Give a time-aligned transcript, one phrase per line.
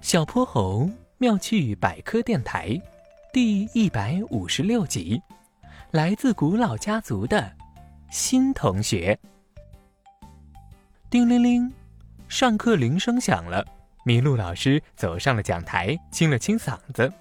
[0.00, 2.80] 小泼猴妙趣百科电台，
[3.32, 5.20] 第一百五十六集，
[5.90, 7.52] 来自古老家族的
[8.10, 9.18] 新同学。
[11.10, 11.70] 叮铃铃，
[12.28, 13.64] 上课铃声响了。
[14.04, 17.12] 麋鹿老师走上了讲台，清了清嗓子：“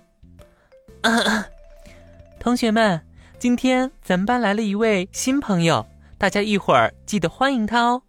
[2.39, 3.01] 同学们，
[3.39, 5.85] 今天咱们班来了一位新朋友，
[6.17, 8.03] 大家一会儿记得欢迎他哦。”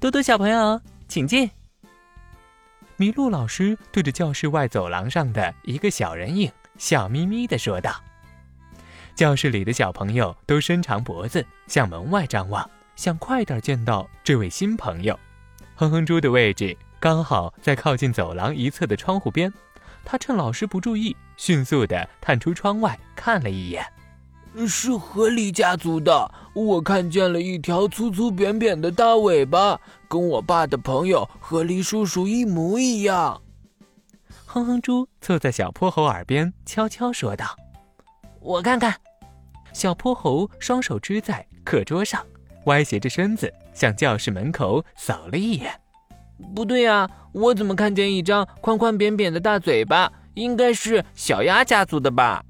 [0.00, 1.50] 多多小朋友，请进。
[3.00, 7.98] 麋鹿老师对着教室外走廊上的一个小人影笑眯眯地说道
[9.16, 15.18] ：“教室里的小朋友都伸长脖子向门外张望，想快点见到这位新朋友。
[15.76, 19.50] 哼哼猪的位置刚好在靠近走廊一侧的窗户边，
[20.04, 23.82] 他趁老师不注意，迅速地探出窗外看了一眼。
[24.66, 33.40] 是河狸家族的，我看见了一条粗粗扁扁的大尾巴，跟我爸的朋友河狸叔叔一模一样。
[34.46, 37.46] 哼哼猪凑在小泼猴耳边悄悄说道
[38.40, 38.94] ：“我看看。”
[39.72, 42.26] 小泼猴双手支在课桌上，
[42.64, 45.72] 歪斜着身子向教室门口扫了一眼。
[46.54, 50.12] 不对呀，我怎么看见一张宽宽扁扁的大嘴巴？
[50.34, 52.44] 应该是小鸭家族的吧？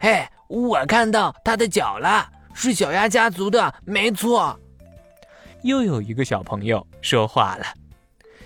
[0.00, 0.26] 嘿。
[0.48, 4.58] 我看到他的脚了，是小鸭家族的，没错。
[5.62, 7.64] 又有一个小朋友说话了，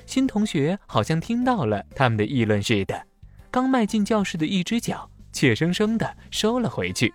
[0.06, 3.02] 新同学好像听到了他们的议论似的，
[3.50, 7.12] 刚迈进教室的一只脚，怯生生的收了回去。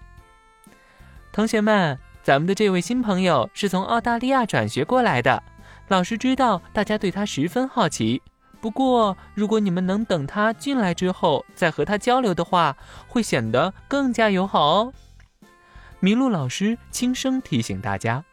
[1.31, 5.41] 同学们，咱们的这位新朋友是从澳大利亚转学过来的，
[5.87, 8.21] 老师知道大家对他十分好奇。
[8.65, 12.75] 不过，如果你们能等他进来之后再和他交流的话，
[13.07, 14.93] 会显得更加友好哦。
[16.01, 18.25] 麋鹿老师轻声提醒大家，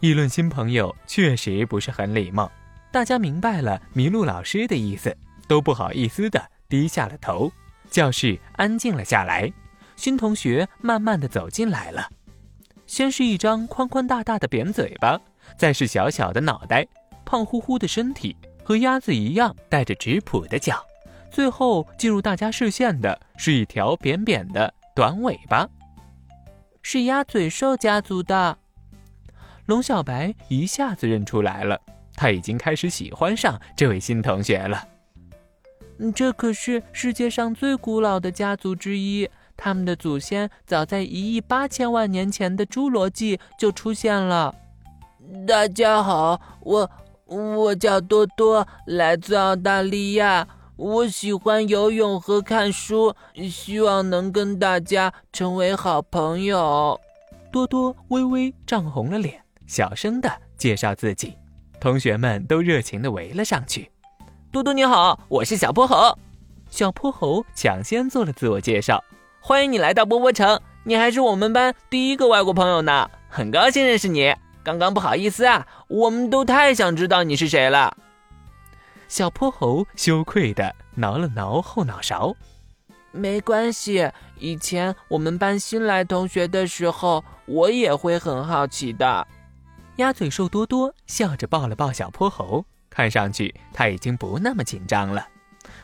[0.00, 2.50] 议论新朋友确实不是很礼貌。
[2.90, 5.14] 大家明白了麋鹿老师的意思，
[5.46, 7.52] 都不好意思的低下了头。
[7.90, 9.52] 教室安静了下来，
[9.94, 12.08] 新同学慢慢的走进来了。
[12.86, 15.20] 先是一张宽宽大大的扁嘴巴，
[15.58, 16.86] 再是小小的脑袋，
[17.26, 18.34] 胖乎乎的身体。
[18.66, 20.84] 和鸭子一样带着直蹼的脚，
[21.30, 25.68] 最后进入大家视线的是一条扁扁的短尾巴，
[26.82, 28.58] 是鸭嘴兽家族的。
[29.66, 31.80] 龙小白一下子认出来了，
[32.16, 34.82] 他已经开始喜欢上这位新同学了。
[36.12, 44.52] 这可是世界上最古老的家族之一，他们的祖先早在一亿八千万年前的侏罗纪就出现了。
[45.46, 46.90] 大家好，我。
[47.26, 50.46] 我叫多多，来自澳大利亚。
[50.76, 53.12] 我喜欢游泳和看书，
[53.50, 57.00] 希望能跟大家成为好朋友。
[57.50, 61.36] 多多微微涨红了脸，小声的介绍自己，
[61.80, 63.90] 同学们都热情的围了上去。
[64.52, 66.16] 多多你好，我是小泼猴。
[66.70, 69.02] 小泼猴抢先做了自我介绍，
[69.40, 74.32] 欢迎你来到波波城，你还是我们班第一个外国朋友呢，很高兴认识你。
[74.66, 77.96] 刚刚不好意思啊，我们都太想知道你是谁了。
[79.06, 82.34] 小泼猴羞愧的挠了挠后脑勺。
[83.12, 84.10] 没关系，
[84.40, 89.28] 以前我们班新来同学的时候，我也会很好奇的。
[89.98, 95.28] 鸭嘴兽多多笑着抱了抱小泼猴，看上去他已经不那么紧张了。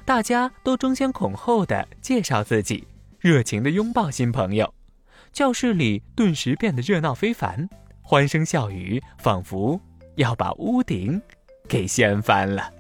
[0.05, 2.89] 大家都争先恐后的介绍自己，
[3.21, 4.75] 热情的拥抱新朋友，
[5.33, 7.69] 教室里顿时变得热闹非凡。
[8.03, 9.81] 欢声笑语，仿佛
[10.17, 11.21] 要把屋顶
[11.69, 12.71] 给掀翻了。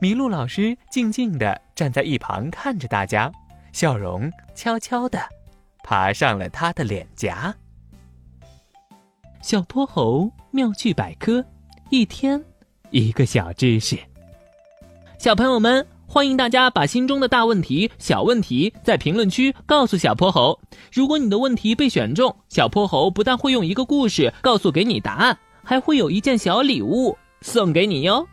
[0.00, 3.30] 麋鹿老师静静地站在一旁看着大家，
[3.72, 5.18] 笑容悄悄地
[5.82, 7.54] 爬上了他的脸颊。
[9.42, 11.44] 小泼猴妙趣百科，
[11.90, 12.42] 一天
[12.90, 13.98] 一个小知识。
[15.18, 15.86] 小朋友们。
[16.08, 20.58] 欢迎大家把心中的大问题、小问题在评论区告诉小泼猴。
[20.92, 28.26] 如果你的问题被选中，小泼猴不但会用一个故事告诉给你答案，还会有一件小礼物送给你哟。